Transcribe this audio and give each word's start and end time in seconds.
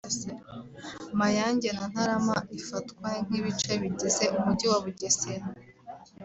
Mayange 1.19 1.69
na 1.77 1.85
Ntarama 1.91 2.35
ifatwa 2.59 3.07
nk’ibice 3.25 3.71
bigize 3.81 4.23
umujyi 4.37 4.65
wa 4.71 4.79
Bugesera 4.83 5.45